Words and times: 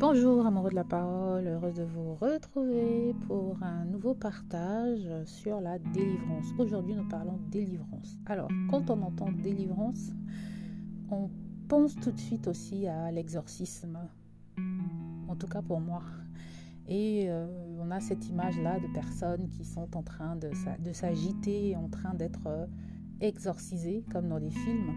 Bonjour 0.00 0.46
amoureux 0.46 0.70
de 0.70 0.76
la 0.76 0.84
parole, 0.84 1.48
heureuse 1.48 1.74
de 1.74 1.82
vous 1.82 2.14
retrouver 2.14 3.16
pour 3.26 3.60
un 3.64 3.84
nouveau 3.84 4.14
partage 4.14 5.08
sur 5.24 5.60
la 5.60 5.80
délivrance. 5.80 6.46
Aujourd'hui 6.56 6.94
nous 6.94 7.08
parlons 7.08 7.40
délivrance. 7.50 8.16
Alors 8.26 8.48
quand 8.70 8.90
on 8.90 9.02
entend 9.02 9.32
délivrance, 9.32 10.12
on 11.10 11.28
pense 11.66 11.96
tout 11.96 12.12
de 12.12 12.18
suite 12.20 12.46
aussi 12.46 12.86
à 12.86 13.10
l'exorcisme, 13.10 13.98
en 15.26 15.34
tout 15.34 15.48
cas 15.48 15.62
pour 15.62 15.80
moi. 15.80 16.02
Et 16.86 17.24
euh, 17.28 17.48
on 17.80 17.90
a 17.90 17.98
cette 17.98 18.28
image-là 18.28 18.78
de 18.78 18.86
personnes 18.94 19.48
qui 19.50 19.64
sont 19.64 19.96
en 19.96 20.02
train 20.04 20.36
de, 20.36 20.92
s'agiter, 20.92 21.74
en 21.74 21.88
train 21.88 22.14
d'être 22.14 22.46
euh, 22.46 22.66
exorcisées, 23.20 24.04
comme 24.12 24.28
dans 24.28 24.38
les 24.38 24.50
films. 24.50 24.94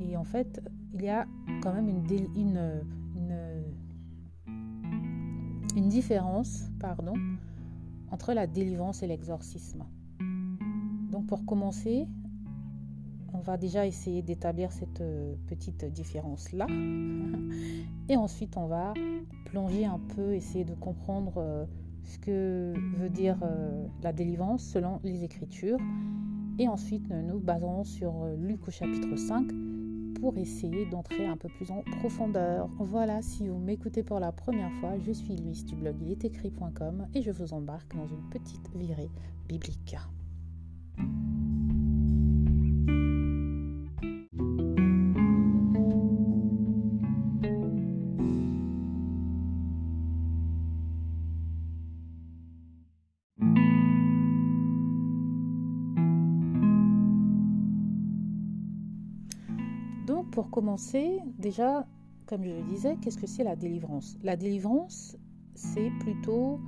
Et 0.00 0.16
en 0.16 0.24
fait, 0.24 0.60
il 0.92 1.02
y 1.02 1.08
a 1.08 1.24
quand 1.62 1.72
même 1.72 1.88
une, 1.88 2.82
une 5.76 5.88
différence 5.88 6.70
pardon, 6.80 7.14
entre 8.10 8.32
la 8.32 8.46
délivrance 8.46 9.02
et 9.02 9.06
l'exorcisme. 9.06 9.84
Donc 11.10 11.26
pour 11.26 11.44
commencer, 11.44 12.06
on 13.32 13.40
va 13.40 13.56
déjà 13.56 13.86
essayer 13.86 14.22
d'établir 14.22 14.70
cette 14.72 15.00
euh, 15.00 15.34
petite 15.48 15.84
différence-là. 15.84 16.66
Et 18.08 18.16
ensuite, 18.16 18.56
on 18.56 18.66
va 18.66 18.94
plonger 19.46 19.84
un 19.84 19.98
peu, 20.14 20.34
essayer 20.34 20.64
de 20.64 20.74
comprendre 20.74 21.34
euh, 21.38 21.64
ce 22.04 22.18
que 22.18 22.74
veut 22.98 23.08
dire 23.08 23.38
euh, 23.42 23.86
la 24.02 24.12
délivrance 24.12 24.62
selon 24.62 25.00
les 25.02 25.24
Écritures. 25.24 25.78
Et 26.58 26.68
ensuite, 26.68 27.10
nous 27.10 27.40
baserons 27.40 27.82
sur 27.82 28.12
Luc 28.38 28.68
au 28.68 28.70
chapitre 28.70 29.16
5 29.16 29.48
pour 30.20 30.36
essayer 30.38 30.86
d'entrer 30.86 31.26
un 31.26 31.36
peu 31.36 31.48
plus 31.48 31.70
en 31.70 31.82
profondeur. 31.98 32.68
Voilà, 32.78 33.22
si 33.22 33.48
vous 33.48 33.58
m'écoutez 33.58 34.02
pour 34.02 34.20
la 34.20 34.32
première 34.32 34.72
fois, 34.80 34.98
je 34.98 35.12
suis 35.12 35.36
Louise 35.36 35.64
du 35.64 35.74
blog 35.74 36.00
ilestécrit.com 36.00 37.06
et 37.14 37.22
je 37.22 37.30
vous 37.30 37.52
embarque 37.52 37.94
dans 37.94 38.06
une 38.06 38.28
petite 38.30 38.70
virée 38.74 39.10
biblique. 39.48 39.96
Déjà, 61.38 61.86
comme 62.26 62.44
je 62.44 62.50
le 62.50 62.62
disais, 62.62 62.96
qu'est-ce 63.00 63.18
que 63.18 63.26
c'est 63.26 63.44
la 63.44 63.56
délivrance? 63.56 64.16
La 64.22 64.36
délivrance, 64.36 65.16
c'est 65.54 65.90
plutôt 66.00 66.60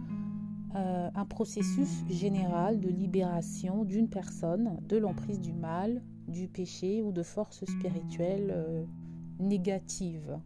euh, 0.75 1.09
un 1.15 1.25
processus 1.25 2.05
général 2.11 2.81
de 2.81 2.89
libération 2.89 3.85
d'une 3.85 4.09
personne 4.09 4.79
de 4.89 4.97
l'emprise 4.97 5.41
du 5.41 5.53
mal, 5.53 6.03
du 6.29 6.49
péché 6.49 7.03
ou 7.03 7.13
de 7.13 7.23
forces 7.23 7.65
spirituelles 7.65 8.53
euh, 8.55 8.85
négatives. 9.39 10.39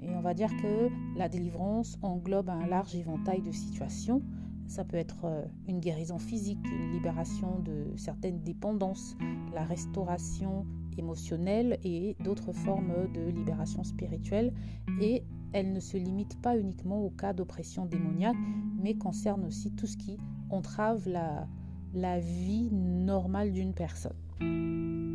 Et 0.00 0.10
on 0.10 0.20
va 0.20 0.34
dire 0.34 0.50
que 0.62 0.88
la 1.16 1.28
délivrance 1.28 1.98
englobe 2.02 2.50
un 2.50 2.66
large 2.66 2.94
éventail 2.94 3.42
de 3.42 3.52
situations. 3.52 4.22
Ça 4.66 4.84
peut 4.84 4.96
être 4.96 5.24
euh, 5.24 5.44
une 5.66 5.80
guérison 5.80 6.18
physique, 6.18 6.64
une 6.64 6.92
libération 6.92 7.58
de 7.60 7.96
certaines 7.96 8.42
dépendances, 8.42 9.16
la 9.52 9.64
restauration 9.64 10.66
émotionnelle 10.98 11.78
et 11.84 12.16
d'autres 12.20 12.52
formes 12.52 13.12
de 13.12 13.30
libération 13.30 13.84
spirituelle. 13.84 14.52
Et 15.00 15.24
elle 15.52 15.72
ne 15.72 15.80
se 15.80 15.96
limite 15.96 16.40
pas 16.40 16.58
uniquement 16.58 17.04
au 17.04 17.10
cas 17.10 17.32
d'oppression 17.32 17.86
démoniaque, 17.86 18.36
mais 18.82 18.94
concerne 18.94 19.44
aussi 19.44 19.70
tout 19.72 19.86
ce 19.86 19.96
qui 19.96 20.18
entrave 20.50 21.08
la, 21.08 21.46
la 21.94 22.18
vie 22.18 22.70
normale 22.72 23.52
d'une 23.52 23.72
personne. 23.72 24.16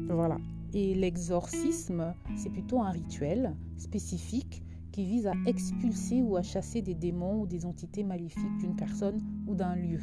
Voilà. 0.10 0.38
Et 0.74 0.94
l'exorcisme, 0.94 2.14
c'est 2.36 2.50
plutôt 2.50 2.82
un 2.82 2.92
rituel 2.92 3.56
spécifique 3.78 4.64
qui 4.92 5.06
vise 5.06 5.28
à 5.28 5.34
expulser 5.46 6.22
ou 6.22 6.36
à 6.36 6.42
chasser 6.42 6.82
des 6.82 6.96
démons 6.96 7.42
ou 7.42 7.48
des 7.48 7.66
entités 7.66 8.04
maléfiques 8.04 8.58
d'une 8.60 8.76
personne 8.76 9.20
ou 9.48 9.56
d'un 9.56 9.76
lieu. 9.76 10.00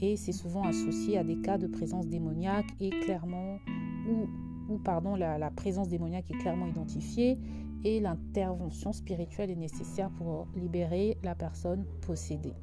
Et 0.00 0.16
c'est 0.16 0.32
souvent 0.32 0.64
associé 0.64 1.18
à 1.18 1.24
des 1.24 1.40
cas 1.40 1.58
de 1.58 1.66
présence 1.66 2.08
démoniaque 2.08 2.66
et 2.80 2.90
clairement 2.90 3.58
ou 4.08 4.26
pardon, 4.78 5.16
la, 5.16 5.50
présence 5.50 5.88
démoniaque 5.88 6.30
est 6.30 6.38
clairement 6.38 6.66
identifiée 6.66 7.38
et 7.84 8.00
l'intervention 8.00 8.92
spirituelle 8.92 9.50
est 9.50 9.56
nécessaire 9.56 10.10
pour 10.10 10.46
libérer 10.54 11.18
la 11.22 11.34
personne 11.34 11.84
possédée. 12.06 12.54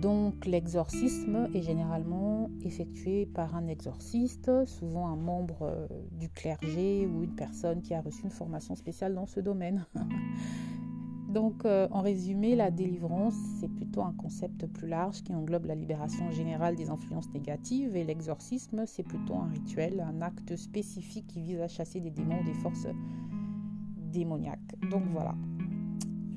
Donc 0.00 0.46
l'exorcisme 0.46 1.48
est 1.54 1.62
généralement 1.62 2.50
effectué 2.64 3.24
par 3.24 3.54
un 3.54 3.68
exorciste, 3.68 4.50
souvent 4.66 5.06
un 5.06 5.16
membre 5.16 5.62
euh, 5.62 5.86
du 6.10 6.28
clergé 6.28 7.06
ou 7.06 7.22
une 7.22 7.36
personne 7.36 7.82
qui 7.82 7.94
a 7.94 8.00
reçu 8.00 8.24
une 8.24 8.30
formation 8.30 8.74
spéciale 8.74 9.14
dans 9.14 9.26
ce 9.26 9.38
domaine. 9.38 9.86
Donc, 11.32 11.64
euh, 11.64 11.88
en 11.90 12.02
résumé, 12.02 12.54
la 12.54 12.70
délivrance, 12.70 13.34
c'est 13.58 13.68
plutôt 13.68 14.02
un 14.02 14.12
concept 14.12 14.66
plus 14.66 14.86
large 14.86 15.22
qui 15.22 15.34
englobe 15.34 15.64
la 15.64 15.74
libération 15.74 16.30
générale 16.30 16.76
des 16.76 16.90
influences 16.90 17.32
négatives 17.32 17.96
et 17.96 18.04
l'exorcisme, 18.04 18.84
c'est 18.86 19.02
plutôt 19.02 19.36
un 19.36 19.46
rituel, 19.46 20.00
un 20.00 20.20
acte 20.20 20.54
spécifique 20.56 21.26
qui 21.28 21.40
vise 21.40 21.60
à 21.60 21.68
chasser 21.68 22.00
des 22.00 22.10
démons 22.10 22.40
ou 22.40 22.44
des 22.44 22.54
forces 22.54 22.86
démoniaques. 24.12 24.58
Donc 24.90 25.04
voilà. 25.10 25.34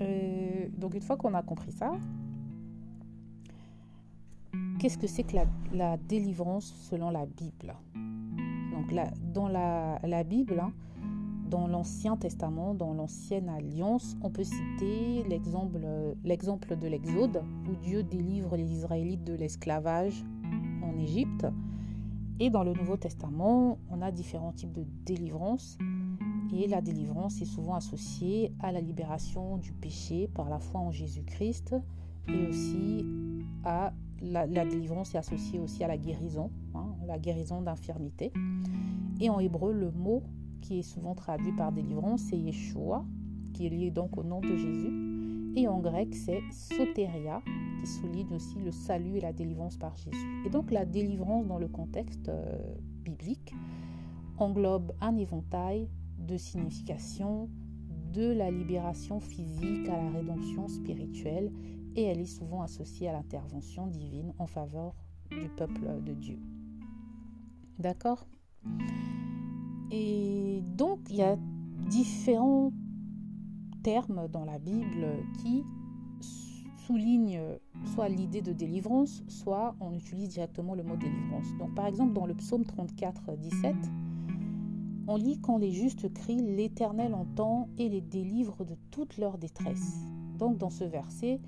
Euh, 0.01 0.67
donc 0.77 0.93
une 0.95 1.01
fois 1.01 1.17
qu'on 1.17 1.33
a 1.33 1.43
compris 1.43 1.73
ça, 1.73 1.91
qu'est-ce 4.79 4.97
que 4.97 5.07
c'est 5.07 5.23
que 5.23 5.35
la, 5.73 5.97
délivrance 5.97 6.73
selon 6.89 7.09
la 7.09 7.25
Bible? 7.25 7.75
Donc 8.71 8.93
dans 9.33 9.49
la, 9.49 10.23
Bible, 10.23 10.59
hein, 10.59 10.71
dans 11.49 11.67
l'Ancien 11.67 12.17
Testament, 12.17 12.73
dans 12.73 12.93
l'Ancienne 12.93 13.49
Alliance, 13.49 14.17
on 14.21 14.29
peut 14.29 14.43
citer 14.43 15.23
l'exemple, 15.29 15.79
de 15.79 16.87
l'Exode, 16.87 17.43
où 17.69 17.75
Dieu 17.75 18.03
délivre 18.03 18.57
les 18.57 18.71
Israélites 18.71 19.23
de 19.23 19.33
l'esclavage 19.33 20.25
en 20.83 20.97
Égypte. 20.97 21.45
Et 22.39 22.49
dans 22.49 22.63
le 22.63 22.73
Nouveau 22.73 22.97
Testament, 22.97 23.77
on 23.89 24.01
a 24.01 24.11
différents 24.11 24.51
types 24.51 24.73
de 24.73 24.85
délivrance. 25.05 25.77
Et 26.53 26.67
la 26.67 26.81
délivrance 26.81 27.41
est 27.41 27.45
souvent 27.45 27.75
associée 27.75 28.51
à 28.59 28.71
la 28.71 28.81
libération 28.81 29.57
du 29.57 29.71
péché 29.71 30.29
par 30.33 30.49
la 30.49 30.59
foi 30.59 30.81
en 30.81 30.91
Jésus-Christ. 30.91 31.75
Et 32.27 32.47
aussi 32.47 33.05
à 33.63 33.93
la, 34.21 34.47
délivrance 34.47 35.13
est 35.13 35.17
associée 35.17 35.59
aussi 35.59 35.83
à 35.83 35.87
la 35.87 35.97
guérison, 35.97 36.49
hein, 36.73 36.87
la 37.07 37.19
guérison 37.19 37.61
d'infirmité. 37.61 38.33
Et 39.19 39.29
en 39.29 39.39
hébreu, 39.39 39.71
le 39.71 39.91
mot 39.91 40.23
qui 40.65 40.79
est 40.79 40.83
souvent 40.83 41.13
traduit 41.13 41.51
par 41.51 41.71
délivrance, 41.71 42.21
c'est 42.21 42.37
Yeshua, 42.37 43.05
qui 43.53 43.67
est 43.67 43.69
lié 43.69 43.91
donc 43.91 44.17
au 44.17 44.23
nom 44.23 44.41
de 44.41 44.55
Jésus. 44.55 45.53
Et 45.55 45.67
en 45.67 45.79
grec, 45.79 46.15
c'est 46.15 46.41
soteria, 46.51 47.41
qui 47.79 47.87
souligne 47.87 48.33
aussi 48.33 48.57
le 48.57 48.71
salut 48.71 49.17
et 49.17 49.21
la 49.21 49.31
délivrance 49.31 49.77
par 49.77 49.95
Jésus. 49.95 50.43
Et 50.45 50.49
donc 50.49 50.71
la 50.71 50.85
délivrance 50.85 51.45
dans 51.45 51.59
le 51.59 51.67
contexte 51.67 52.29
euh, 52.29 52.57
biblique 53.03 53.53
englobe 54.37 54.91
un 55.01 55.15
éventail 55.17 55.87
de 56.17 56.35
significations 56.35 57.47
de 58.11 58.31
la 58.31 58.49
libération 58.49 59.19
physique 59.19 59.87
à 59.87 59.97
la 59.97 60.09
rédemption 60.09 60.67
spirituelle 60.67 61.51
et 61.95 62.03
elle 62.03 62.19
est 62.19 62.25
souvent 62.25 62.61
associée 62.63 63.07
à 63.07 63.13
l'intervention 63.13 63.87
divine 63.87 64.33
en 64.39 64.47
faveur 64.47 64.95
du 65.29 65.47
peuple 65.49 66.01
de 66.01 66.13
Dieu. 66.13 66.39
D'accord? 67.77 68.25
Et 69.91 70.61
donc, 70.77 70.99
il 71.09 71.17
y 71.17 71.21
a 71.21 71.37
différents 71.89 72.71
termes 73.83 74.27
dans 74.31 74.45
la 74.45 74.57
Bible 74.57 75.07
qui 75.41 75.63
soulignent 76.85 77.39
soit 77.93 78.09
l'idée 78.09 78.41
de 78.41 78.53
délivrance, 78.53 79.23
soit 79.27 79.75
on 79.79 79.93
utilise 79.93 80.29
directement 80.29 80.75
le 80.75 80.83
mot 80.83 80.95
délivrance. 80.95 81.47
Donc, 81.59 81.73
par 81.75 81.87
exemple, 81.87 82.13
dans 82.13 82.25
le 82.25 82.33
psaume 82.35 82.65
34, 82.65 83.37
17, 83.37 83.75
on 85.07 85.17
lit 85.17 85.39
quand 85.39 85.57
les 85.57 85.71
justes 85.71 86.11
crient, 86.13 86.41
l'Éternel 86.41 87.13
entend 87.13 87.69
et 87.77 87.89
les 87.89 88.01
délivre 88.01 88.65
de 88.65 88.75
toute 88.91 89.17
leur 89.17 89.37
détresse. 89.37 89.99
Donc, 90.37 90.57
dans 90.57 90.69
ce 90.69 90.83
verset, 90.83 91.39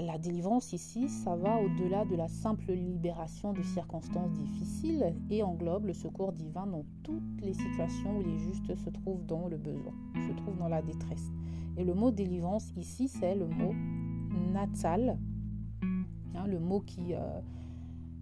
la 0.00 0.18
délivrance 0.18 0.72
ici, 0.72 1.08
ça 1.08 1.36
va 1.36 1.58
au-delà 1.60 2.04
de 2.04 2.16
la 2.16 2.28
simple 2.28 2.72
libération 2.72 3.52
de 3.52 3.62
circonstances 3.62 4.32
difficiles 4.32 5.14
et 5.30 5.42
englobe 5.42 5.86
le 5.86 5.94
secours 5.94 6.32
divin 6.32 6.66
dans 6.66 6.84
toutes 7.02 7.40
les 7.40 7.54
situations 7.54 8.18
où 8.18 8.22
les 8.22 8.38
justes 8.38 8.74
se 8.74 8.90
trouvent 8.90 9.24
dans 9.24 9.48
le 9.48 9.56
besoin, 9.56 9.94
se 10.14 10.32
trouvent 10.32 10.58
dans 10.58 10.68
la 10.68 10.82
détresse. 10.82 11.30
Et 11.76 11.84
le 11.84 11.94
mot 11.94 12.10
délivrance 12.10 12.72
ici, 12.76 13.08
c'est 13.08 13.34
le 13.34 13.46
mot 13.46 13.74
natal, 14.52 15.18
hein, 16.34 16.46
le 16.46 16.58
mot 16.58 16.80
qui, 16.80 17.14
euh, 17.14 17.40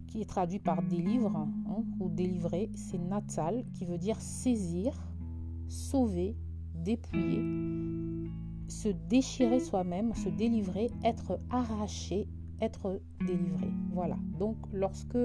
qui 0.06 0.20
est 0.20 0.28
traduit 0.28 0.60
par 0.60 0.82
délivre 0.82 1.36
hein, 1.36 1.84
ou 1.98 2.08
délivrer, 2.08 2.70
c'est 2.74 2.98
natal, 2.98 3.64
qui 3.72 3.84
veut 3.84 3.98
dire 3.98 4.20
saisir, 4.20 4.92
sauver, 5.68 6.36
dépouiller 6.74 8.03
se 8.74 8.88
déchirer 8.88 9.60
soi-même, 9.60 10.14
se 10.14 10.28
délivrer, 10.28 10.90
être 11.04 11.38
arraché, 11.50 12.26
être 12.60 13.00
délivré. 13.26 13.70
Voilà. 13.92 14.16
Donc 14.38 14.56
lorsque 14.72 15.16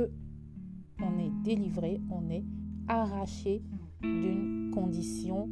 on 1.01 1.17
est 1.17 1.31
délivré, 1.43 1.99
on 2.11 2.29
est 2.29 2.43
arraché 2.87 3.63
d'une 4.01 4.71
condition 4.73 5.49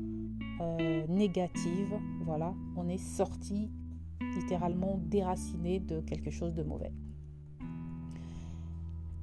euh, 0.62 1.08
négative. 1.08 1.94
Voilà, 2.24 2.54
on 2.76 2.88
est 2.88 2.98
sorti 2.98 3.70
littéralement 4.36 5.00
déraciné 5.06 5.80
de 5.80 6.02
quelque 6.02 6.30
chose 6.30 6.54
de 6.54 6.64
mauvais. 6.64 6.92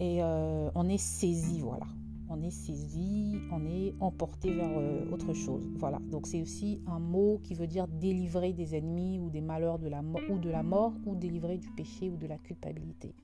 Et 0.00 0.22
euh, 0.22 0.70
on 0.74 0.88
est 0.88 0.98
saisi, 0.98 1.60
voilà. 1.60 1.86
On 2.36 2.42
est 2.42 2.50
saisi, 2.50 3.38
on 3.52 3.64
est 3.64 3.94
emporté 4.00 4.52
vers 4.52 4.76
euh, 4.76 5.08
autre 5.12 5.32
chose. 5.34 5.70
Voilà. 5.76 6.00
Donc 6.10 6.26
c'est 6.26 6.42
aussi 6.42 6.80
un 6.88 6.98
mot 6.98 7.40
qui 7.44 7.54
veut 7.54 7.68
dire 7.68 7.86
délivrer 7.86 8.52
des 8.52 8.74
ennemis 8.74 9.20
ou 9.20 9.30
des 9.30 9.40
malheurs 9.40 9.78
de 9.78 9.88
la 9.88 10.02
ou 10.28 10.38
de 10.38 10.50
la 10.50 10.64
mort 10.64 10.94
ou 11.06 11.14
délivrer 11.14 11.58
du 11.58 11.70
péché 11.70 12.10
ou 12.10 12.16
de 12.16 12.26
la 12.26 12.38
culpabilité. 12.38 13.14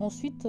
Ensuite, 0.00 0.46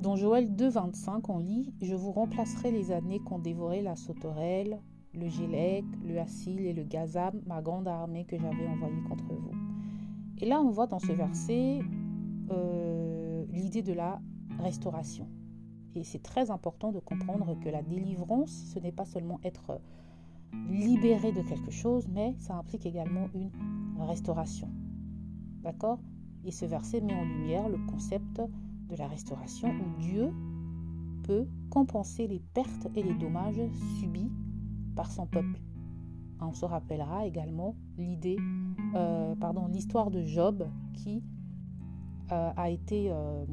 dans 0.00 0.16
Joël 0.16 0.54
2,25, 0.54 1.24
on 1.28 1.38
lit 1.38 1.72
Je 1.82 1.94
vous 1.94 2.12
remplacerai 2.12 2.70
les 2.70 2.90
années 2.90 3.20
qu'ont 3.20 3.38
dévoré 3.38 3.82
la 3.82 3.96
sauterelle, 3.96 4.80
le 5.14 5.28
Gélec, 5.28 5.84
le 6.06 6.18
Assil 6.18 6.66
et 6.66 6.72
le 6.72 6.84
Gazam, 6.84 7.40
ma 7.46 7.60
grande 7.60 7.88
armée 7.88 8.24
que 8.24 8.38
j'avais 8.38 8.66
envoyée 8.66 9.02
contre 9.08 9.24
vous. 9.24 9.52
Et 10.38 10.46
là, 10.46 10.60
on 10.60 10.70
voit 10.70 10.86
dans 10.86 10.98
ce 10.98 11.12
verset 11.12 11.80
euh, 12.50 13.44
l'idée 13.52 13.82
de 13.82 13.92
la 13.92 14.20
restauration. 14.60 15.28
Et 15.94 16.04
c'est 16.04 16.22
très 16.22 16.50
important 16.50 16.92
de 16.92 17.00
comprendre 17.00 17.58
que 17.58 17.68
la 17.68 17.82
délivrance, 17.82 18.50
ce 18.72 18.78
n'est 18.78 18.92
pas 18.92 19.04
seulement 19.04 19.40
être 19.42 19.80
libéré 20.68 21.32
de 21.32 21.42
quelque 21.42 21.70
chose, 21.70 22.08
mais 22.08 22.36
ça 22.38 22.54
implique 22.54 22.86
également 22.86 23.28
une 23.34 23.50
restauration. 23.98 24.68
D'accord? 25.62 25.98
Et 26.44 26.52
ce 26.52 26.64
verset 26.64 27.00
met 27.00 27.14
en 27.14 27.24
lumière 27.24 27.68
le 27.68 27.78
concept 27.90 28.40
de 28.88 28.96
la 28.96 29.06
restauration 29.06 29.68
où 29.68 30.00
Dieu 30.00 30.32
peut 31.24 31.46
compenser 31.70 32.26
les 32.26 32.40
pertes 32.40 32.88
et 32.94 33.02
les 33.02 33.14
dommages 33.14 33.60
subis 33.98 34.30
par 34.96 35.10
son 35.10 35.26
peuple. 35.26 35.60
On 36.40 36.54
se 36.54 36.64
rappellera 36.64 37.26
également 37.26 37.76
l'idée, 37.98 38.38
euh, 38.94 39.34
pardon, 39.36 39.66
l'histoire 39.66 40.10
de 40.10 40.22
Job 40.22 40.66
qui 40.94 41.22
euh, 42.32 42.50
a 42.56 42.70
été 42.70 43.10
euh, 43.10 43.44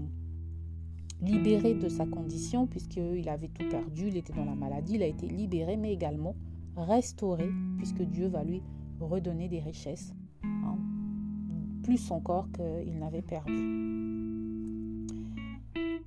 libéré 1.22 1.74
de 1.74 1.90
sa 1.90 2.06
condition 2.06 2.68
puisqu'il 2.68 3.28
avait 3.30 3.50
tout 3.50 3.68
perdu, 3.70 4.08
il 4.08 4.18
était 4.18 4.34
dans 4.34 4.46
la 4.46 4.56
maladie, 4.56 4.96
il 4.96 5.04
a 5.04 5.08
été 5.08 5.28
libéré, 5.28 5.78
mais 5.78 5.94
également 5.94 6.36
restauré 6.76 7.50
puisque 7.78 8.02
Dieu 8.04 8.28
va 8.28 8.44
lui 8.44 8.62
redonner 9.00 9.48
des 9.48 9.60
richesses, 9.60 10.14
hein, 10.44 10.78
plus 11.84 12.12
encore 12.12 12.48
qu'il 12.52 12.98
n'avait 12.98 13.22
perdu. 13.22 13.88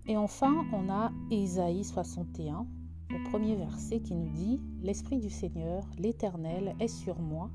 Et 0.06 0.16
enfin, 0.16 0.64
on 0.72 0.90
a 0.90 1.12
Ésaïe 1.30 1.84
61, 1.84 2.66
au 3.14 3.30
premier 3.30 3.54
verset, 3.54 4.00
qui 4.00 4.14
nous 4.14 4.28
dit 4.30 4.60
L'Esprit 4.82 5.18
du 5.18 5.30
Seigneur, 5.30 5.84
l'Éternel, 5.98 6.74
est 6.80 6.88
sur 6.88 7.20
moi, 7.20 7.48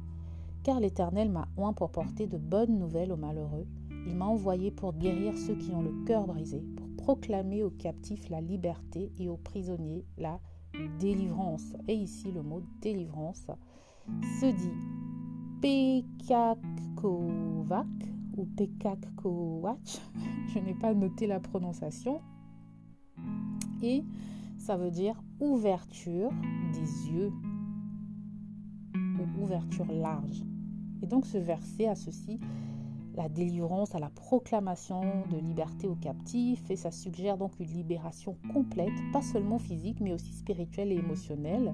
car 0.64 0.80
l'Éternel 0.80 1.30
m'a 1.30 1.50
oint 1.58 1.74
pour 1.74 1.92
porter 1.92 2.28
de 2.28 2.38
bonnes 2.38 2.80
nouvelles 2.80 3.12
aux 3.12 3.18
malheureux. 3.18 3.68
Il 4.08 4.16
m'a 4.16 4.26
envoyé 4.26 4.72
pour 4.72 4.94
guérir 4.94 5.38
ceux 5.38 5.56
qui 5.56 5.72
ont 5.72 5.82
le 5.82 6.06
cœur 6.06 6.28
brisé, 6.28 6.64
proclamer 7.06 7.62
aux 7.62 7.70
captifs 7.70 8.30
la 8.30 8.42
liberté 8.42 9.12
et 9.20 9.30
aux 9.30 9.38
prisonniers 9.38 10.04
la 10.18 10.40
délivrance. 11.00 11.76
Et 11.88 11.94
ici, 11.94 12.32
le 12.32 12.42
mot 12.42 12.64
délivrance 12.82 13.46
se 14.40 14.48
dit 14.48 14.74
Pekakovac 15.62 16.66
ou 18.36 18.46
Pekakowach. 18.58 20.02
Je 20.48 20.58
n'ai 20.58 20.74
pas 20.74 20.96
noté 20.96 21.28
la 21.28 21.40
prononciation, 21.40 22.22
et 23.84 24.04
ça 24.58 24.76
veut 24.76 24.90
dire 24.90 25.22
ouverture 25.40 26.32
des 26.74 27.12
yeux 27.12 27.32
ou 28.96 29.44
ouverture 29.44 29.92
large. 29.92 30.44
Et 31.04 31.06
donc 31.06 31.28
ce 31.28 31.38
verset 31.38 31.86
associe 31.86 32.40
la 33.16 33.30
délivrance 33.30 33.96
à 33.96 34.00
la 34.00 34.10
proclamation 34.10 35.02
de 35.32 35.38
liberté 35.38 35.88
aux 35.88 35.96
captifs 35.96 36.70
et 36.70 36.76
ça 36.76 36.92
suggère 36.92 37.38
donc 37.38 37.60
une 37.60 37.72
libération 37.72 38.38
complète, 38.54 38.94
pas 39.14 39.22
seulement 39.22 39.60
physique 39.60 40.00
mais 40.02 40.14
aussi 40.14 40.34
spirituelle 40.34 40.92
et 40.92 40.98
émotionnelle, 40.98 41.74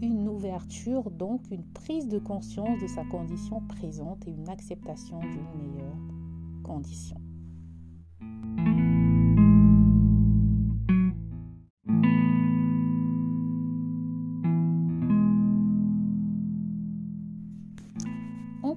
une 0.00 0.28
ouverture 0.28 1.10
donc 1.10 1.42
une 1.50 1.64
prise 1.64 2.08
de 2.08 2.18
conscience 2.18 2.80
de 2.80 2.86
sa 2.86 3.04
condition 3.04 3.60
présente 3.60 4.26
et 4.26 4.30
une 4.30 4.48
acceptation 4.48 5.20
d'une 5.20 5.72
meilleure 5.72 5.98
condition. 6.62 7.19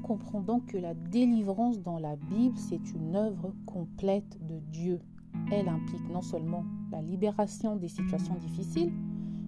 Comprend 0.03 0.41
donc 0.41 0.67
que 0.67 0.77
la 0.77 0.93
délivrance 0.93 1.81
dans 1.81 1.97
la 1.97 2.15
Bible, 2.15 2.57
c'est 2.57 2.93
une 2.93 3.15
œuvre 3.15 3.53
complète 3.65 4.37
de 4.45 4.59
Dieu. 4.71 4.99
Elle 5.51 5.69
implique 5.69 6.07
non 6.09 6.21
seulement 6.21 6.65
la 6.91 7.01
libération 7.01 7.75
des 7.75 7.87
situations 7.87 8.35
difficiles, 8.35 8.91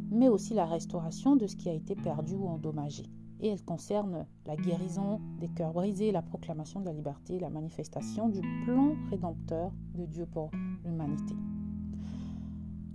mais 0.10 0.30
aussi 0.30 0.54
la 0.54 0.66
restauration 0.66 1.36
de 1.36 1.46
ce 1.46 1.56
qui 1.56 1.70
a 1.70 1.74
été 1.74 1.96
perdu 1.96 2.36
ou 2.36 2.48
endommagé. 2.48 3.04
Et 3.42 3.50
elle 3.50 3.64
concerne 3.64 4.26
la 4.46 4.56
guérison 4.56 5.20
des 5.40 5.50
cœurs 5.50 5.74
brisés, 5.74 6.12
la 6.12 6.22
proclamation 6.22 6.80
de 6.80 6.86
la 6.86 6.94
liberté, 6.94 7.38
la 7.38 7.50
manifestation 7.50 8.30
du 8.30 8.40
plan 8.64 8.96
rédempteur 9.10 9.72
de 9.94 10.06
Dieu 10.06 10.26
pour 10.26 10.52
l'humanité. 10.86 11.36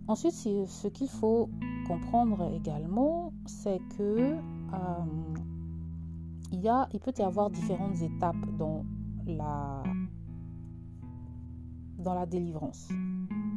Ensuite, 0.09 0.33
ce 0.33 0.89
qu'il 0.89 1.09
faut 1.09 1.51
comprendre 1.87 2.51
également, 2.55 3.33
c'est 3.47 3.81
que 3.97 4.33
euh, 4.33 5.30
il, 6.53 7.01
peut 7.01 7.13
y 7.19 7.23
avoir 7.23 7.51
différentes 7.51 8.01
étapes 8.03 8.57
dans 8.59 8.85
la, 9.27 9.83
dans 11.99 12.15
la 12.15 12.27
délivrance. 12.27 12.89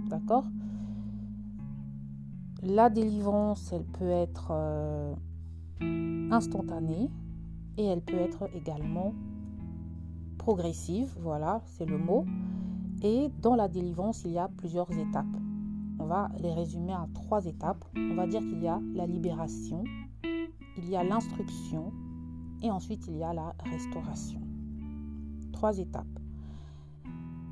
D'accord? 0.09 0.45
La 2.61 2.89
délivrance, 2.89 3.73
elle 3.73 3.85
peut 3.85 4.09
être 4.09 4.49
euh, 4.51 5.13
instantanée 6.31 7.09
et 7.77 7.85
elle 7.85 8.01
peut 8.01 8.17
être 8.17 8.49
également 8.55 9.13
progressive. 10.37 11.13
Voilà, 11.19 11.61
c'est 11.65 11.85
le 11.85 11.97
mot. 11.97 12.25
Et 13.01 13.29
dans 13.41 13.55
la 13.55 13.67
délivrance, 13.67 14.23
il 14.23 14.31
y 14.31 14.37
a 14.37 14.47
plusieurs 14.47 14.89
étapes. 14.91 15.25
On 15.99 16.05
va 16.05 16.29
les 16.39 16.53
résumer 16.53 16.93
à 16.93 17.07
trois 17.13 17.45
étapes. 17.45 17.83
On 17.97 18.15
va 18.15 18.27
dire 18.27 18.41
qu'il 18.41 18.61
y 18.61 18.67
a 18.67 18.79
la 18.93 19.05
libération, 19.05 19.83
il 20.77 20.89
y 20.89 20.95
a 20.95 21.03
l'instruction 21.03 21.91
et 22.63 22.71
ensuite, 22.71 23.05
il 23.07 23.17
y 23.17 23.23
a 23.23 23.33
la 23.33 23.53
restauration. 23.69 24.41
Trois 25.51 25.77
étapes. 25.77 26.07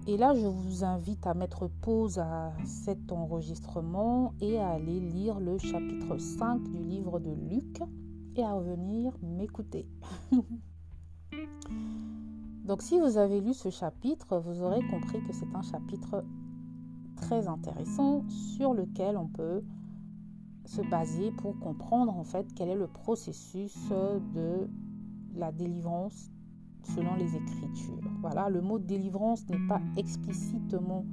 Et 0.07 0.17
là, 0.17 0.33
je 0.33 0.47
vous 0.47 0.83
invite 0.83 1.27
à 1.27 1.35
mettre 1.35 1.67
pause 1.67 2.17
à 2.17 2.53
cet 2.65 3.11
enregistrement 3.11 4.33
et 4.41 4.57
à 4.57 4.69
aller 4.69 4.99
lire 4.99 5.39
le 5.39 5.59
chapitre 5.59 6.17
5 6.17 6.63
du 6.71 6.81
livre 6.83 7.19
de 7.19 7.29
Luc 7.31 7.83
et 8.35 8.43
à 8.43 8.53
revenir 8.53 9.13
m'écouter. 9.21 9.87
Donc 12.65 12.81
si 12.81 12.99
vous 12.99 13.17
avez 13.17 13.41
lu 13.41 13.53
ce 13.53 13.69
chapitre, 13.69 14.39
vous 14.39 14.61
aurez 14.61 14.81
compris 14.87 15.21
que 15.27 15.33
c'est 15.33 15.53
un 15.53 15.61
chapitre 15.61 16.23
très 17.15 17.47
intéressant 17.47 18.23
sur 18.29 18.73
lequel 18.73 19.17
on 19.17 19.27
peut 19.27 19.61
se 20.65 20.81
baser 20.89 21.31
pour 21.31 21.59
comprendre 21.59 22.15
en 22.15 22.23
fait 22.23 22.47
quel 22.55 22.69
est 22.69 22.75
le 22.75 22.87
processus 22.87 23.77
de 23.89 24.69
la 25.35 25.51
délivrance 25.51 26.31
selon 26.83 27.15
les 27.15 27.35
Écritures. 27.35 28.01
Voilà, 28.21 28.49
le 28.49 28.61
mot 28.61 28.79
délivrance 28.79 29.47
n'est 29.49 29.67
pas 29.67 29.81
explicitement 29.97 31.05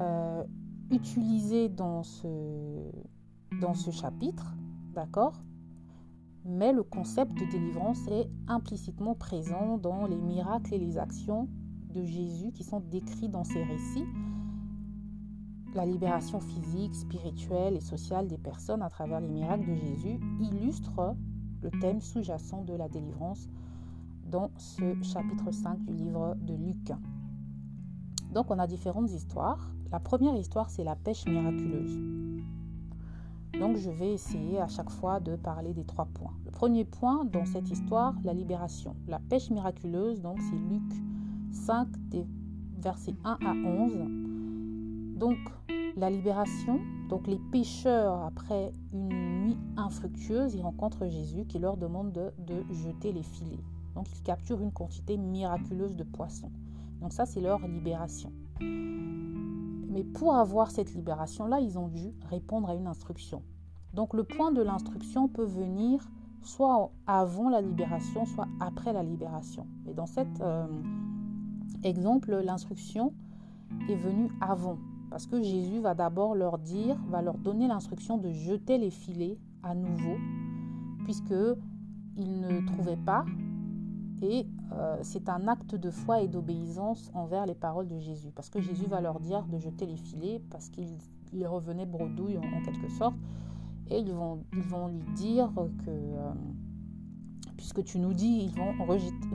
euh, 0.00 0.44
utilisé 0.90 1.68
dans 1.68 2.02
ce, 2.02 2.26
dans 3.60 3.74
ce 3.74 3.90
chapitre, 3.90 4.54
d'accord? 4.94 5.42
Mais 6.44 6.72
le 6.72 6.82
concept 6.82 7.32
de 7.38 7.44
délivrance 7.50 8.06
est 8.08 8.28
implicitement 8.48 9.14
présent 9.14 9.78
dans 9.78 10.06
les 10.06 10.20
miracles 10.20 10.74
et 10.74 10.78
les 10.78 10.98
actions 10.98 11.48
de 11.94 12.04
Jésus 12.04 12.50
qui 12.52 12.64
sont 12.64 12.80
décrits 12.80 13.28
dans 13.28 13.44
ces 13.44 13.62
récits. 13.62 14.06
La 15.74 15.86
libération 15.86 16.40
physique, 16.40 16.94
spirituelle 16.94 17.76
et 17.76 17.80
sociale 17.80 18.26
des 18.26 18.38
personnes 18.38 18.82
à 18.82 18.90
travers 18.90 19.20
les 19.20 19.28
miracles 19.28 19.66
de 19.66 19.74
Jésus 19.74 20.18
illustre 20.40 21.14
le 21.62 21.70
thème 21.70 22.00
sous-jacent 22.00 22.62
de 22.64 22.74
la 22.74 22.88
délivrance 22.88 23.48
dans 24.30 24.50
ce 24.56 25.00
chapitre 25.02 25.50
5 25.50 25.84
du 25.84 25.94
livre 25.94 26.34
de 26.40 26.54
Luc. 26.54 26.92
Donc 28.32 28.50
on 28.50 28.58
a 28.58 28.66
différentes 28.66 29.10
histoires. 29.10 29.70
La 29.90 30.00
première 30.00 30.34
histoire, 30.34 30.70
c'est 30.70 30.84
la 30.84 30.96
pêche 30.96 31.26
miraculeuse. 31.26 32.00
Donc 33.58 33.76
je 33.76 33.90
vais 33.90 34.14
essayer 34.14 34.58
à 34.58 34.68
chaque 34.68 34.90
fois 34.90 35.20
de 35.20 35.36
parler 35.36 35.74
des 35.74 35.84
trois 35.84 36.06
points. 36.06 36.32
Le 36.46 36.50
premier 36.50 36.84
point 36.84 37.24
dans 37.26 37.44
cette 37.44 37.70
histoire, 37.70 38.14
la 38.24 38.32
libération. 38.32 38.96
La 39.06 39.18
pêche 39.18 39.50
miraculeuse, 39.50 40.22
donc 40.22 40.40
c'est 40.40 40.56
Luc 40.56 40.82
5, 41.52 41.88
des 42.08 42.24
versets 42.78 43.14
1 43.24 43.38
à 43.44 43.52
11. 43.52 45.18
Donc 45.18 45.36
la 45.96 46.08
libération, 46.08 46.80
donc 47.12 47.26
les 47.26 47.38
pêcheurs, 47.38 48.22
après 48.22 48.72
une 48.94 49.44
nuit 49.44 49.58
infructueuse, 49.76 50.54
ils 50.54 50.62
rencontrent 50.62 51.06
Jésus 51.08 51.44
qui 51.44 51.58
leur 51.58 51.76
demande 51.76 52.10
de, 52.10 52.64
jeter 52.70 53.12
les 53.12 53.22
filets. 53.22 53.62
Donc 53.94 54.06
ils 54.16 54.22
capturent 54.22 54.62
une 54.62 54.72
quantité 54.72 55.18
miraculeuse 55.18 55.94
de 55.94 56.04
poissons. 56.04 56.50
Donc 57.02 57.12
ça, 57.12 57.26
c'est 57.26 57.42
leur 57.42 57.68
libération. 57.68 58.32
Mais 58.62 60.04
pour 60.04 60.36
avoir 60.36 60.70
cette 60.70 60.94
libération-là, 60.94 61.60
ils 61.60 61.78
ont 61.78 61.88
dû 61.88 62.14
répondre 62.30 62.70
à 62.70 62.74
une 62.74 62.86
instruction. 62.86 63.42
Donc 63.92 64.14
le 64.14 64.24
point 64.24 64.50
de 64.50 64.62
l'instruction 64.62 65.28
peut 65.28 65.44
venir 65.44 66.00
soit 66.40 66.92
avant 67.06 67.50
la 67.50 67.60
libération, 67.60 68.24
soit 68.24 68.48
après 68.58 68.94
la 68.94 69.02
libération. 69.02 69.66
Et 69.86 69.92
dans 69.92 70.06
cet 70.06 70.40
euh, 70.40 70.66
exemple, 71.84 72.34
l'instruction 72.42 73.12
est 73.90 73.96
venue 73.96 74.30
avant. 74.40 74.78
Parce 75.12 75.26
que 75.26 75.42
Jésus 75.42 75.78
va 75.80 75.94
d'abord 75.94 76.34
leur 76.34 76.56
dire, 76.56 76.96
va 77.10 77.20
leur 77.20 77.36
donner 77.36 77.68
l'instruction 77.68 78.16
de 78.16 78.32
jeter 78.32 78.78
les 78.78 78.88
filets 78.88 79.36
à 79.62 79.74
nouveau, 79.74 80.16
puisque 81.04 81.34
ils 82.16 82.40
ne 82.40 82.66
trouvaient 82.66 82.96
pas. 82.96 83.26
Et 84.22 84.46
euh, 84.72 84.96
c'est 85.02 85.28
un 85.28 85.48
acte 85.48 85.74
de 85.74 85.90
foi 85.90 86.22
et 86.22 86.28
d'obéissance 86.28 87.10
envers 87.12 87.44
les 87.44 87.54
paroles 87.54 87.88
de 87.88 87.98
Jésus. 87.98 88.30
Parce 88.34 88.48
que 88.48 88.62
Jésus 88.62 88.86
va 88.86 89.02
leur 89.02 89.20
dire 89.20 89.44
de 89.44 89.58
jeter 89.58 89.84
les 89.84 89.98
filets 89.98 90.40
parce 90.48 90.70
qu'ils 90.70 91.46
revenaient 91.46 91.84
bredouille 91.84 92.38
en, 92.38 92.62
quelque 92.62 92.88
sorte. 92.88 93.16
Et 93.90 93.98
ils 93.98 94.14
vont, 94.14 94.42
ils 94.54 94.62
vont 94.62 94.88
lui 94.88 95.02
dire 95.14 95.52
que, 95.84 95.90
euh, 95.90 96.32
puisque 97.58 97.84
tu 97.84 97.98
nous 97.98 98.14
dis, 98.14 98.48
ils 98.50 98.58
vont 98.58 98.72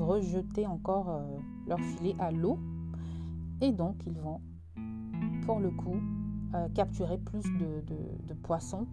rejeter, 0.01 0.65
encore 0.65 1.09
euh, 1.11 1.21
leur 1.67 1.79
filet 1.79 2.15
à 2.17 2.31
l'eau. 2.31 2.57
Et 3.61 3.71
donc, 3.71 3.97
ils 4.07 4.17
vont, 4.17 4.41
pour 5.47 5.59
le 5.59 5.71
coup, 5.71 5.95
capturer 6.75 7.17
plus 7.17 7.43
de 7.43 8.33
poissons 8.43 8.85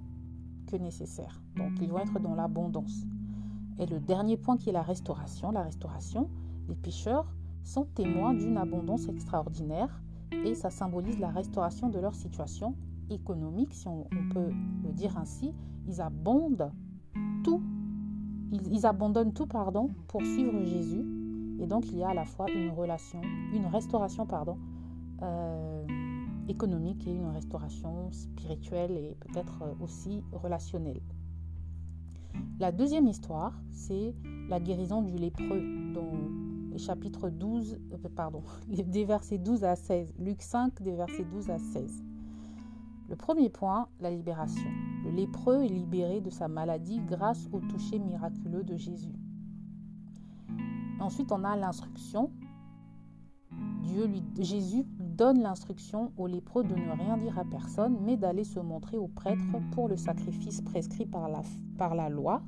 que 0.66 0.76
nécessaire. 0.76 1.42
Donc, 1.56 1.72
ils 1.82 1.90
vont 1.90 1.98
être 1.98 2.20
dans 2.20 2.34
l'abondance. 2.34 3.04
Et 3.78 3.86
le 3.86 3.98
dernier 3.98 4.36
point 4.36 4.56
qui 4.56 4.70
est 4.70 4.72
la 4.72 4.82
restauration. 4.82 5.50
La 5.50 5.62
restauration, 5.62 6.30
les 6.68 6.76
pêcheurs 6.76 7.26
sont 7.64 7.86
témoins 7.94 8.34
d'une 8.34 8.56
abondance 8.56 9.08
extraordinaire 9.08 10.00
et 10.44 10.54
ça 10.54 10.70
symbolise 10.70 11.18
la 11.18 11.30
restauration 11.30 11.88
de 11.88 11.98
leur 11.98 12.14
situation 12.14 12.74
économique, 13.10 13.72
si 13.74 13.88
on, 13.88 14.04
peut 14.32 14.50
le 14.84 14.92
dire 14.92 15.16
ainsi. 15.18 15.52
Ils 15.88 16.00
abondent 16.00 16.70
tout, 17.42 17.62
ils, 18.52 18.86
abandonnent 18.86 19.32
tout 19.32 19.46
pardon, 19.46 19.90
pour 20.06 20.22
suivre 20.22 20.62
Jésus. 20.64 21.04
Et 21.60 21.66
donc 21.66 21.90
il 21.90 21.98
y 21.98 22.04
a 22.04 22.10
à 22.10 22.14
la 22.14 22.24
fois 22.24 22.50
une 22.50 22.70
relation, 22.70 23.20
une 23.52 23.66
restauration 23.66 24.26
pardon, 24.26 24.56
euh, 25.22 25.84
économique 26.48 27.06
et 27.06 27.12
une 27.12 27.28
restauration 27.28 28.10
spirituelle 28.12 28.92
et 28.92 29.16
peut-être 29.20 29.64
aussi 29.80 30.22
relationnelle. 30.32 31.00
La 32.58 32.72
deuxième 32.72 33.06
histoire, 33.06 33.52
c'est 33.70 34.14
la 34.48 34.60
guérison 34.60 35.02
du 35.02 35.16
lépreux, 35.16 35.62
dans 35.92 36.12
les 36.70 36.78
chapitres 36.78 37.30
12, 37.30 37.78
euh, 37.92 38.08
pardon, 38.14 38.42
des 38.68 39.04
versets 39.04 39.38
12 39.38 39.64
à 39.64 39.76
16, 39.76 40.14
Luc 40.18 40.42
5, 40.42 40.82
des 40.82 40.94
versets 40.94 41.24
12 41.24 41.50
à 41.50 41.58
16. 41.58 42.04
Le 43.08 43.16
premier 43.16 43.50
point, 43.50 43.88
la 44.00 44.10
libération. 44.10 44.70
Le 45.04 45.10
lépreux 45.10 45.62
est 45.62 45.68
libéré 45.68 46.20
de 46.20 46.30
sa 46.30 46.48
maladie 46.48 47.00
grâce 47.00 47.48
au 47.52 47.60
toucher 47.60 47.98
miraculeux 47.98 48.64
de 48.64 48.76
Jésus. 48.76 49.14
Ensuite, 51.00 51.30
on 51.30 51.44
a 51.44 51.54
l'instruction. 51.56 52.30
Dieu 53.82 54.06
lui, 54.06 54.22
Jésus 54.40 54.84
donne 55.14 55.40
l'instruction 55.40 56.12
au 56.16 56.26
lépreux 56.26 56.64
de 56.64 56.74
ne 56.74 56.90
rien 56.90 57.16
dire 57.16 57.38
à 57.38 57.44
personne, 57.44 57.96
mais 58.02 58.16
d'aller 58.16 58.44
se 58.44 58.60
montrer 58.60 58.98
au 58.98 59.08
prêtre 59.08 59.44
pour 59.72 59.88
le 59.88 59.96
sacrifice 59.96 60.60
prescrit 60.60 61.06
par 61.06 61.28
la, 61.28 61.42
par 61.78 61.94
la 61.94 62.08
loi. 62.08 62.42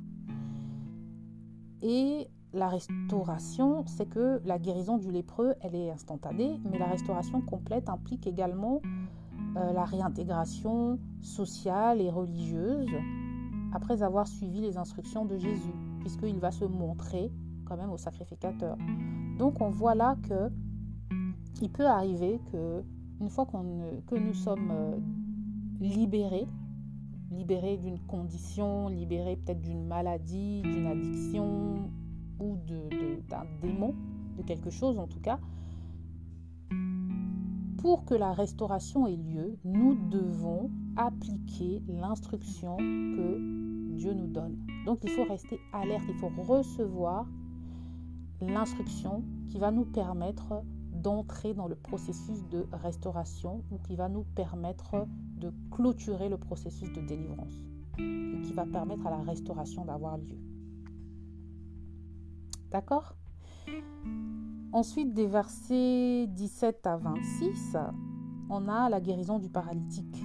Et 1.81 2.27
la 2.53 2.67
restauration, 2.67 3.85
c'est 3.85 4.07
que 4.07 4.41
la 4.45 4.57
guérison 4.59 4.97
du 4.97 5.11
lépreux, 5.11 5.53
elle 5.61 5.75
est 5.75 5.91
instantanée, 5.91 6.59
mais 6.69 6.77
la 6.77 6.87
restauration 6.87 7.41
complète 7.41 7.89
implique 7.89 8.27
également 8.27 8.81
euh, 9.55 9.73
la 9.73 9.85
réintégration 9.85 10.99
sociale 11.21 12.01
et 12.01 12.09
religieuse 12.09 12.89
après 13.73 14.01
avoir 14.01 14.27
suivi 14.27 14.61
les 14.61 14.77
instructions 14.77 15.25
de 15.25 15.37
Jésus, 15.37 15.73
puisqu'il 15.99 16.39
va 16.39 16.51
se 16.51 16.65
montrer 16.65 17.31
quand 17.65 17.77
même 17.77 17.91
au 17.91 17.97
sacrificateur. 17.97 18.77
Donc 19.37 19.61
on 19.61 19.69
voit 19.69 19.93
là 19.93 20.15
que 20.27 20.49
il 21.61 21.69
peut 21.69 21.85
arriver 21.85 22.39
que 22.51 22.83
une 23.19 23.29
fois 23.29 23.45
que 23.45 24.15
nous 24.15 24.33
sommes 24.33 24.71
euh, 24.71 24.97
libérés, 25.79 26.47
libérés 27.31 27.77
d'une 27.77 27.99
condition, 27.99 28.89
libérés 28.89 29.37
peut-être 29.37 29.61
d'une 29.61 29.85
maladie, 29.85 30.61
d'une 30.61 30.85
addiction 30.85 31.89
ou 32.39 32.57
d'un 33.27 33.45
démon, 33.61 33.95
de 34.37 34.43
quelque 34.43 34.69
chose 34.69 34.99
en 34.99 35.07
tout 35.07 35.19
cas, 35.19 35.39
pour 37.79 38.05
que 38.05 38.13
la 38.13 38.33
restauration 38.33 39.07
ait 39.07 39.15
lieu, 39.15 39.57
nous 39.63 39.95
devons 40.09 40.69
appliquer 40.95 41.81
l'instruction 41.87 42.77
que 42.77 43.95
Dieu 43.95 44.13
nous 44.13 44.27
donne. 44.27 44.57
Donc 44.85 44.99
il 45.03 45.09
faut 45.09 45.23
rester 45.23 45.59
alerte, 45.73 46.03
il 46.07 46.15
faut 46.15 46.31
recevoir 46.43 47.25
l'instruction 48.41 49.23
qui 49.49 49.57
va 49.57 49.71
nous 49.71 49.85
permettre 49.85 50.63
d'entrer 50.91 51.53
dans 51.53 51.67
le 51.67 51.75
processus 51.75 52.47
de 52.49 52.67
restauration 52.71 53.63
ou 53.71 53.77
qui 53.79 53.95
va 53.95 54.09
nous 54.09 54.23
permettre 54.35 55.07
de 55.35 55.53
clôturer 55.71 56.29
le 56.29 56.37
processus 56.37 56.91
de 56.93 57.01
délivrance 57.01 57.53
et 57.99 58.41
qui 58.41 58.53
va 58.53 58.65
permettre 58.65 59.07
à 59.07 59.11
la 59.11 59.21
restauration 59.21 59.85
d'avoir 59.85 60.17
lieu. 60.17 60.37
D'accord? 62.71 63.15
Ensuite, 64.73 65.13
des 65.13 65.27
versets 65.27 66.27
17 66.27 66.85
à 66.85 66.97
26, 66.97 67.77
on 68.49 68.67
a 68.67 68.89
la 68.89 68.99
guérison 68.99 69.39
du 69.39 69.49
paralytique. 69.49 70.23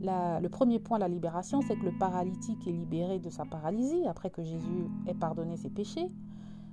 le 0.00 0.48
premier 0.48 0.78
point, 0.78 0.98
la 0.98 1.08
libération, 1.08 1.60
c'est 1.60 1.76
que 1.76 1.84
le 1.84 1.98
paralytique 1.98 2.66
est 2.66 2.72
libéré 2.72 3.18
de 3.18 3.28
sa 3.28 3.44
paralysie 3.44 4.06
après 4.06 4.30
que 4.30 4.42
Jésus 4.42 4.86
ait 5.06 5.14
pardonné 5.14 5.56
ses 5.56 5.70
péchés. 5.70 6.10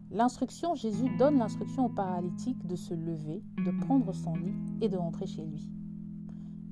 L'instruction, 0.09 0.73
Jésus 0.73 1.09
donne 1.17 1.37
l'instruction 1.37 1.85
au 1.85 1.89
paralytique 1.89 2.65
de 2.65 2.77
se 2.77 2.93
lever, 2.93 3.43
de 3.65 3.71
prendre 3.85 4.13
son 4.13 4.35
lit 4.35 4.55
et 4.79 4.87
de 4.87 4.95
rentrer 4.95 5.27
chez 5.27 5.45
lui. 5.45 5.69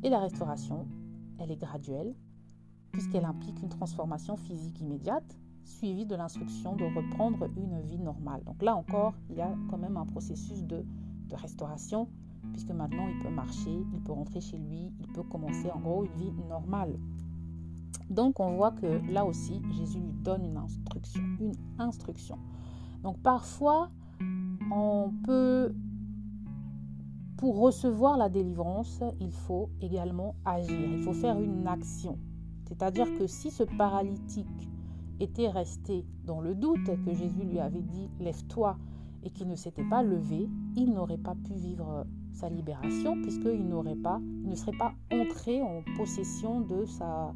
Et 0.04 0.10
la 0.10 0.20
restauration, 0.20 0.88
elle 1.40 1.52
est 1.52 1.58
graduelle, 1.58 2.16
puisqu'elle 2.94 3.26
implique 3.26 3.62
une 3.62 3.70
transformation 3.70 4.38
physique 4.38 4.80
immédiate, 4.80 5.38
suivie 5.66 6.06
de 6.06 6.16
l'instruction 6.16 6.78
de 6.78 6.86
reprendre 6.86 7.50
une 7.58 7.82
vie 7.82 8.00
normale. 8.00 8.42
Donc 8.46 8.62
là 8.62 8.74
encore, 8.76 9.16
il 9.30 9.36
y 9.36 9.42
a 9.42 9.54
quand 9.70 9.78
même 9.78 9.98
un 9.98 10.06
processus 10.06 10.64
de, 10.64 10.86
restauration, 11.34 12.08
puisque 12.54 12.72
maintenant 12.72 13.06
il 13.10 13.20
peut 13.20 13.30
marcher, 13.30 13.84
il 13.94 14.02
peut 14.02 14.14
rentrer 14.14 14.40
chez 14.40 14.58
lui, 14.58 14.94
il 15.02 15.08
peut 15.08 15.24
commencer 15.24 15.70
en 15.70 15.80
gros 15.80 16.06
une 16.06 16.14
vie 16.14 16.32
normale. 16.48 16.98
Donc 18.10 18.40
on 18.40 18.56
voit 18.56 18.72
que 18.72 19.02
là 19.12 19.26
aussi, 19.26 19.62
Jésus 19.72 20.00
lui 20.00 20.14
donne 20.14 20.46
une 20.46 20.56
instruction, 20.56 21.22
une 21.42 21.56
instruction. 21.78 22.38
Donc 23.06 23.20
parfois, 23.20 23.92
on 24.72 25.12
peut, 25.26 25.76
pour 27.38 27.60
recevoir 27.60 28.18
la 28.18 28.30
délivrance, 28.30 29.00
il 29.22 29.32
faut 29.32 29.70
également 29.80 30.34
agir, 30.44 30.90
il 30.92 30.98
faut 31.04 31.14
faire 31.14 31.40
une 31.40 31.68
action. 31.68 32.18
C'est-à-dire 32.68 33.06
que 33.14 33.28
si 33.28 33.52
ce 33.52 33.62
paralytique 33.62 34.72
était 35.20 35.50
resté 35.50 36.04
dans 36.26 36.42
le 36.42 36.56
doute 36.56 36.84
que 37.06 37.14
Jésus 37.14 37.44
lui 37.44 37.60
avait 37.60 37.84
dit 37.84 38.10
lève-toi 38.20 38.76
et 39.22 39.30
qu'il 39.30 39.50
ne 39.50 39.56
s'était 39.56 39.88
pas 39.88 40.02
levé, 40.02 40.50
il 40.76 40.92
n'aurait 40.92 41.20
pas 41.20 41.36
pu 41.36 41.54
vivre 41.54 42.08
sa 42.34 42.50
libération 42.50 43.22
puisqu'il 43.22 43.68
n'aurait 43.68 43.96
pas, 43.96 44.20
il 44.42 44.50
ne 44.50 44.56
serait 44.56 44.78
pas 44.80 44.96
entré 45.14 45.62
en 45.62 45.84
possession 45.96 46.60
de 46.62 46.86
sa, 46.86 47.36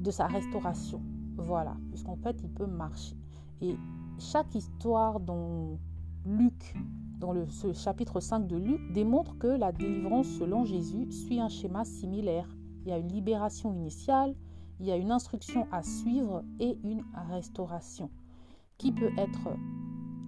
de 0.00 0.10
sa 0.10 0.26
restauration. 0.26 1.00
Voilà, 1.36 1.76
puisqu'en 1.90 2.16
fait 2.16 2.42
il 2.42 2.50
peut 2.50 2.66
marcher. 2.66 3.14
Et 3.60 3.76
chaque 4.18 4.54
histoire 4.54 5.20
dans 5.20 5.78
Luc, 6.24 6.74
dans 7.18 7.32
le 7.32 7.48
ce 7.48 7.72
chapitre 7.72 8.20
5 8.20 8.46
de 8.46 8.56
Luc, 8.56 8.92
démontre 8.92 9.36
que 9.38 9.46
la 9.46 9.72
délivrance 9.72 10.26
selon 10.26 10.64
Jésus 10.64 11.10
suit 11.10 11.40
un 11.40 11.48
schéma 11.48 11.84
similaire. 11.84 12.48
Il 12.84 12.90
y 12.90 12.92
a 12.92 12.98
une 12.98 13.12
libération 13.12 13.72
initiale, 13.72 14.34
il 14.80 14.86
y 14.86 14.92
a 14.92 14.96
une 14.96 15.12
instruction 15.12 15.66
à 15.70 15.82
suivre 15.82 16.42
et 16.58 16.78
une 16.82 17.04
restauration 17.30 18.10
qui 18.78 18.92
peut 18.92 19.12
être 19.16 19.48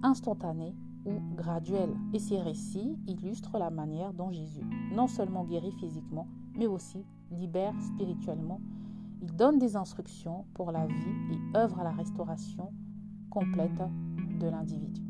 instantanée 0.02 0.76
ou 1.04 1.12
graduelle. 1.34 1.94
Et 2.12 2.18
ces 2.18 2.40
récits 2.40 2.96
illustrent 3.06 3.58
la 3.58 3.70
manière 3.70 4.12
dont 4.12 4.30
Jésus 4.30 4.64
non 4.92 5.06
seulement 5.06 5.44
guérit 5.44 5.72
physiquement, 5.72 6.28
mais 6.56 6.66
aussi 6.66 7.04
libère 7.30 7.74
spirituellement. 7.80 8.60
Il 9.22 9.34
donne 9.34 9.58
des 9.58 9.76
instructions 9.76 10.44
pour 10.54 10.70
la 10.70 10.86
vie 10.86 10.94
et 11.32 11.56
œuvre 11.56 11.80
à 11.80 11.84
la 11.84 11.90
restauration 11.90 12.72
complète 13.34 13.82
de 14.40 14.46
l'individu. 14.46 15.02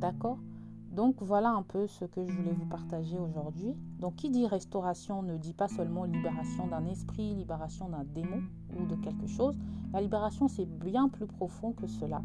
D'accord? 0.00 0.38
Donc 0.92 1.16
voilà 1.22 1.50
un 1.50 1.62
peu 1.62 1.88
ce 1.88 2.04
que 2.04 2.24
je 2.24 2.32
voulais 2.32 2.52
vous 2.52 2.66
partager 2.66 3.18
aujourd'hui. 3.18 3.74
Donc 3.98 4.14
qui 4.14 4.30
dit 4.30 4.46
restauration 4.46 5.22
ne 5.22 5.36
dit 5.36 5.52
pas 5.52 5.66
seulement 5.66 6.04
libération 6.04 6.68
d'un 6.68 6.86
esprit, 6.86 7.34
libération 7.34 7.88
d'un 7.88 8.04
démon 8.04 8.42
ou 8.78 8.86
de 8.86 8.94
quelque 8.94 9.26
chose. 9.26 9.58
La 9.92 10.00
libération 10.00 10.46
c'est 10.46 10.66
bien 10.66 11.08
plus 11.08 11.26
profond 11.26 11.72
que 11.72 11.88
cela. 11.88 12.22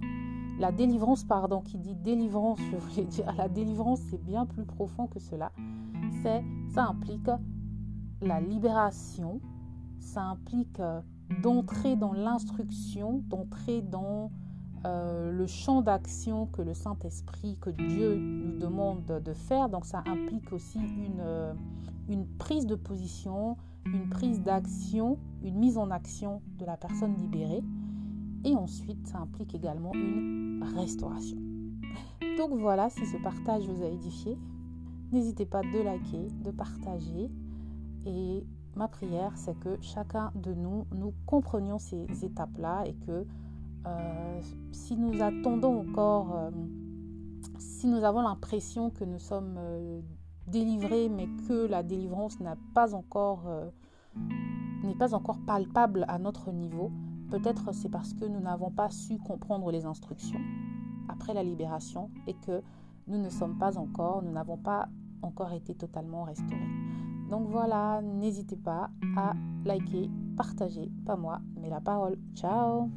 La 0.60 0.72
délivrance, 0.72 1.24
pardon, 1.24 1.62
qui 1.62 1.78
dit 1.78 1.96
délivrance, 1.96 2.60
je 2.60 2.76
voulais 2.76 3.06
dire, 3.06 3.34
la 3.36 3.48
délivrance 3.48 4.02
c'est 4.12 4.24
bien 4.24 4.46
plus 4.46 4.66
profond 4.66 5.08
que 5.08 5.20
cela. 5.20 5.52
Ça 6.74 6.84
implique 6.86 7.30
la 8.22 8.42
libération, 8.42 9.40
ça 10.00 10.22
implique 10.24 10.80
euh, 10.80 11.02
d'entrer 11.42 11.96
dans 11.96 12.14
l'instruction, 12.14 13.24
d'entrer 13.28 13.82
dans 13.82 14.32
euh, 14.86 15.32
le 15.32 15.46
champ 15.46 15.82
d'action 15.82 16.48
que 16.48 16.62
le 16.62 16.74
Saint-Esprit, 16.74 17.58
que 17.60 17.70
Dieu 17.70 18.16
nous 18.16 18.58
demande 18.58 19.06
de 19.06 19.34
faire. 19.34 19.70
Donc 19.70 19.86
ça 19.86 20.04
implique 20.06 20.52
aussi 20.54 20.80
une, 20.80 21.20
euh, 21.20 21.54
une 22.08 22.26
prise 22.26 22.66
de 22.66 22.76
position, 22.76 23.58
une 23.86 24.10
prise 24.10 24.42
d'action, 24.42 25.18
une 25.44 25.56
mise 25.56 25.78
en 25.78 25.92
action 25.92 26.42
de 26.58 26.66
la 26.66 26.78
personne 26.78 27.16
libérée. 27.16 27.64
Et 28.46 28.56
ensuite, 28.56 29.06
ça 29.08 29.20
implique 29.20 29.54
également 29.54 29.94
une 29.94 30.64
restauration. 30.78 31.38
Donc 32.38 32.54
voilà, 32.54 32.90
si 32.90 33.06
ce 33.06 33.18
partage 33.18 33.68
vous 33.68 33.84
a 33.84 33.88
édifié, 33.88 34.38
n'hésitez 35.12 35.46
pas 35.46 35.62
de 35.62 35.84
liker, 35.84 36.28
de 36.42 36.52
partager. 36.52 37.30
Et 38.06 38.46
ma 38.80 38.88
prière, 38.88 39.34
c'est 39.36 39.60
que 39.60 39.78
chacun 39.82 40.32
de 40.36 40.54
nous, 40.54 40.88
nous 40.96 41.14
comprenions 41.26 41.80
ces 41.80 42.08
étapes-là 42.24 42.86
et 42.86 42.94
que 43.06 43.26
euh, 43.86 44.42
si 44.72 44.96
nous 44.96 45.22
attendons 45.22 45.82
encore, 45.82 46.34
euh, 46.34 46.50
si 47.58 47.88
nous 47.88 48.06
avons 48.06 48.22
l'impression 48.22 48.90
que 48.90 49.04
nous 49.04 49.20
sommes 49.20 49.58
euh, 49.58 50.00
délivrés, 50.48 51.10
mais 51.10 51.28
que 51.46 51.68
la 51.68 51.84
délivrance 51.84 52.40
n'est 52.40 52.56
pas 52.74 52.96
encore 52.96 53.44
palpable 55.46 56.06
à 56.08 56.18
notre 56.18 56.54
niveau, 56.54 56.90
peut-être 57.30 57.74
c'est 57.74 57.90
parce 57.90 58.14
que 58.14 58.24
nous 58.24 58.40
n'avons 58.40 58.72
pas 58.72 58.90
su 58.90 59.18
comprendre 59.18 59.72
les 59.72 59.86
instructions 59.86 60.40
après 61.10 61.34
la 61.34 61.44
libération 61.44 62.10
et 62.28 62.34
que 62.34 62.64
nous 63.08 63.18
ne 63.18 63.30
sommes 63.30 63.58
pas 63.58 63.78
encore, 63.78 64.22
nous 64.24 64.32
n'avons 64.32 64.58
pas 64.58 64.88
encore 65.22 65.52
été 65.52 65.76
totalement 65.76 66.24
restaurés. 66.24 66.70
Donc 67.30 67.48
voilà, 67.48 68.02
n'hésitez 68.02 68.58
pas 68.58 68.90
à 69.16 69.34
liker, 69.66 70.10
partager, 70.36 70.92
pas 71.06 71.16
moi, 71.16 71.40
mais 71.56 71.70
la 71.70 71.80
parole. 71.80 72.18
Ciao 72.34 72.90